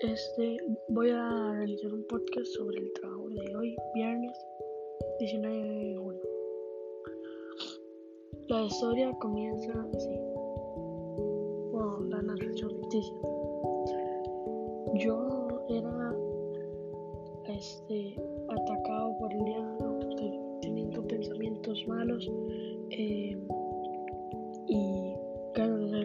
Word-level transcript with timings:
Este, 0.00 0.56
voy 0.88 1.10
a 1.10 1.52
realizar 1.52 1.92
un 1.94 2.04
podcast 2.08 2.46
sobre 2.46 2.78
el 2.78 2.92
trabajo 2.94 3.28
de 3.30 3.56
hoy, 3.56 3.76
viernes 3.94 4.36
19 5.20 5.56
de 5.56 5.96
junio. 5.96 6.20
La 8.48 8.64
historia 8.64 9.12
comienza 9.20 9.72
así. 9.94 10.18
Bueno, 11.70 12.06
la 12.08 12.22
narración 12.22 12.70
ficticia. 12.70 13.16
Yo 14.94 15.64
era 15.68 16.16
este, 17.46 18.16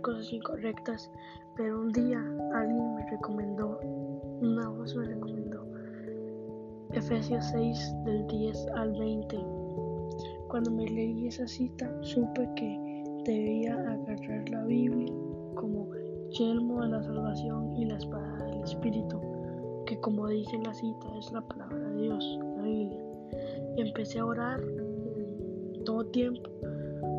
cosas 0.00 0.32
incorrectas. 0.32 1.10
Pero 1.56 1.80
un 1.80 1.92
día 1.92 2.18
alguien 2.54 2.94
me 2.94 3.10
recomendó, 3.10 3.80
una 4.40 4.68
voz 4.68 4.94
me 4.96 5.04
recomendó 5.04 5.70
Efesios 6.92 7.44
6 7.52 7.94
del 8.04 8.26
10 8.26 8.66
al 8.74 8.92
20. 8.98 9.38
Cuando 10.48 10.72
me 10.72 10.88
leí 10.88 11.28
esa 11.28 11.46
cita, 11.46 11.88
supe 12.02 12.48
que 12.56 13.04
debía 13.24 13.74
agarrar 13.74 14.48
la 14.48 14.64
Biblia 14.64 15.12
como 15.54 15.88
yelmo 16.30 16.82
de 16.82 16.88
la 16.88 17.02
salvación 17.02 17.76
y 17.76 17.84
la 17.84 17.96
espada 17.96 18.44
del 18.44 18.62
Espíritu, 18.64 19.20
que 19.86 20.00
como 20.00 20.26
dice 20.28 20.58
la 20.64 20.74
cita 20.74 21.16
es 21.16 21.30
la 21.30 21.42
palabra 21.42 21.78
de 21.78 22.02
Dios, 22.02 22.38
la 22.56 22.62
Biblia. 22.62 23.04
Empecé 23.76 24.18
a 24.18 24.26
orar 24.26 24.60
todo 25.84 26.04
tiempo 26.06 26.50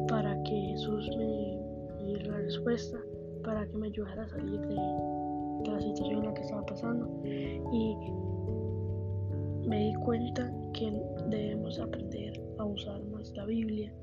para 0.09 0.42
que 0.44 0.52
Jesús 0.52 1.09
me 1.17 1.61
respuesta 2.52 2.97
para 3.45 3.66
que 3.66 3.77
me 3.77 3.88
ayudara 3.88 4.23
a 4.23 4.27
salir 4.27 4.59
de, 4.59 4.75
la 4.75 5.80
situación 5.80 6.19
en 6.19 6.25
la 6.25 6.33
que 6.33 6.41
estaba 6.41 6.66
pasando. 6.66 7.08
Y 7.23 7.95
me 9.67 9.77
di 9.77 9.93
cuenta 10.03 10.52
que 10.73 10.91
debemos 11.27 11.80
aprender 11.80 12.41
a 12.58 12.66
usar 12.66 13.02
más 13.05 13.31
la 13.38 13.45
Biblia, 13.45 13.93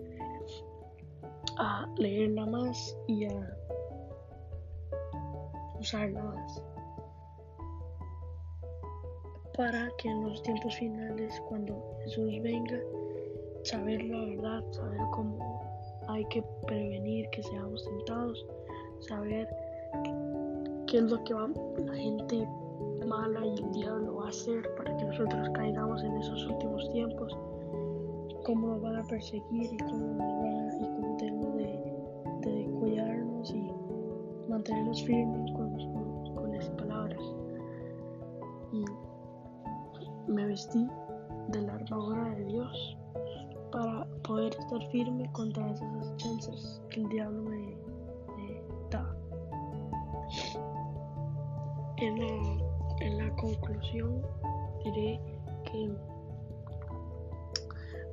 a 1.59 1.87
leerla 1.99 2.47
más 2.47 2.97
y 3.07 3.27
a 3.27 3.57
usarla 5.79 6.23
más. 6.23 6.63
Para 9.57 9.91
que 9.99 10.09
en 10.09 10.23
los 10.23 10.43
tiempos 10.43 10.75
finales, 10.77 11.43
cuando 11.49 11.99
Jesús 12.05 12.33
venga, 12.43 12.81
saber 13.65 14.03
la 14.05 14.25
verdad, 14.25 14.65
saber 14.71 15.01
cómo 15.13 15.58
hay 16.09 16.25
que 16.27 16.43
prevenir 16.67 17.29
que 17.31 17.43
seamos 17.43 17.85
tentados 17.85 18.47
saber 19.01 19.49
qué 20.87 20.99
es 20.99 21.03
lo 21.05 21.23
que 21.25 21.35
va 21.35 21.49
la 21.85 21.95
gente 21.95 22.49
mala 23.07 23.47
y 23.47 23.55
el 23.55 23.73
diablo 23.73 24.17
va 24.17 24.27
a 24.27 24.29
hacer 24.29 24.63
para 24.77 24.97
que 24.97 25.05
nosotros 25.05 25.49
caigamos 25.55 26.03
en 26.03 26.17
esos 26.17 26.47
últimos 26.47 26.91
tiempos, 26.91 27.37
cómo 28.45 28.69
nos 28.69 28.83
van 28.83 28.97
a 28.97 29.05
perseguir 29.05 29.73
y 29.73 29.77
cómo, 29.79 30.17
y 30.81 30.85
cómo 30.85 31.17
tenemos 31.17 31.57
de, 31.57 32.71
cuidarnos 32.81 33.51
y 33.51 33.71
mantenernos 34.49 35.03
firmes 35.03 35.53
con, 35.53 36.35
con, 36.35 36.55
esas 36.55 36.71
palabras. 36.71 37.21
Y 38.73 40.31
me 40.31 40.47
vestí 40.47 40.87
de 41.49 41.63
la 41.63 41.75
armadura 41.75 42.31
de 42.35 42.45
Dios 42.45 42.99
poder 44.29 44.55
estar 44.59 44.87
firme 44.91 45.33
contra 45.33 45.71
esas 45.71 46.17
chances 46.19 46.83
que 46.91 47.01
el 47.01 47.09
diablo 47.09 47.43
me, 47.43 47.79
En 51.97 52.17
la, 52.17 52.65
en 53.01 53.19
la 53.19 53.35
conclusión 53.37 54.23
diré 54.85 55.21
que 55.65 55.91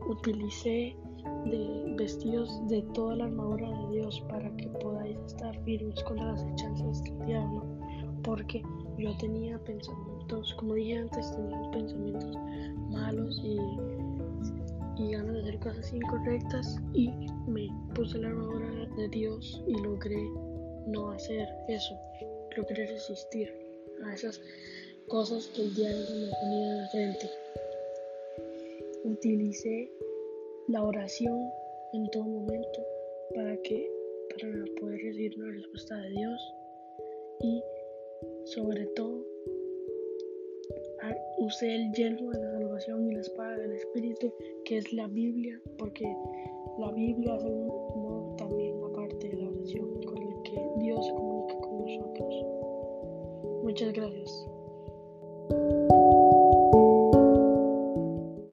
utilicé 0.10 0.96
de 1.46 1.94
vestidos 1.96 2.68
de 2.68 2.82
toda 2.94 3.18
la 3.18 3.26
armadura 3.26 3.70
de 3.70 4.00
Dios 4.00 4.24
para 4.28 4.50
que 4.58 4.68
podáis 4.70 5.18
estar 5.28 5.56
firmes 5.64 6.02
contra 6.04 6.32
las 6.32 6.44
hechanzas 6.44 7.04
del 7.04 7.26
diablo, 7.28 7.64
porque 8.24 8.64
yo 8.98 9.16
tenía 9.18 9.60
pensamientos, 9.60 10.54
como 10.56 10.74
dije 10.74 10.98
antes, 10.98 11.36
tenía 11.36 11.72
pensamientos 11.72 12.38
malos 12.90 13.40
y, 13.44 13.60
y 14.98 15.12
ganas 15.12 15.34
de 15.34 15.42
hacer 15.42 15.60
cosas 15.60 15.94
incorrectas 15.94 16.78
y 16.94 17.10
me 17.48 17.68
puse 17.94 18.18
la 18.18 18.28
armadura 18.28 18.88
de 18.98 19.08
Dios 19.10 19.62
y 19.68 19.74
logré 19.82 20.30
no 20.88 21.12
hacer 21.12 21.48
eso, 21.68 21.96
logré 22.56 22.86
resistir 22.88 23.52
a 24.04 24.14
esas 24.14 24.42
cosas 25.08 25.48
que 25.48 25.64
el 25.64 25.76
diablo 25.76 26.06
me 26.10 26.32
ponía 26.42 26.72
en 26.72 26.78
la 26.78 26.88
frente. 26.90 27.30
Utilicé 29.04 29.92
la 30.68 30.84
oración 30.84 31.50
en 31.94 32.10
todo 32.12 32.24
momento 32.24 32.84
para 33.36 33.56
que 33.58 33.90
para 34.30 34.52
poder 34.80 35.02
recibir 35.02 35.40
una 35.40 35.52
respuesta 35.52 35.96
de 35.98 36.10
Dios 36.10 36.54
y 37.42 37.64
sobre 38.46 38.86
todo 38.88 39.24
usé 41.38 41.76
el 41.76 41.92
yelmo 41.94 42.32
de 42.32 42.40
la 42.40 42.52
salvación 42.52 43.12
y 43.12 43.16
la 43.16 43.22
espada 43.22 43.58
del 43.58 43.72
Espíritu 43.74 44.34
que 44.66 44.78
es 44.78 44.94
la 44.94 45.08
Biblia 45.08 45.60
porque 45.78 46.06
la 46.78 46.92
Biblia 46.92 47.36
es 47.36 47.44
un 47.44 47.68
modo 47.68 48.36
también 48.38 48.76
aparte 48.84 49.30
de 49.30 49.38
la 49.38 49.50
oración 49.50 50.04
con 50.04 50.18
el 50.18 50.42
que 50.44 50.62
Dios 50.80 51.06
se 51.06 51.14
comunica 51.14 51.58
con 51.60 51.86
nosotros. 51.86 52.46
Muchas 53.64 53.94
gracias. 53.94 54.55